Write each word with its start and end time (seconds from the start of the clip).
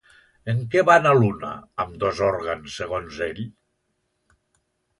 En 0.53 0.61
què 0.75 0.81
van 0.89 1.05
a 1.09 1.11
l'una, 1.17 1.51
ambdós 1.85 2.23
òrgans, 2.29 2.81
segons 2.81 3.23
ell? 3.29 3.45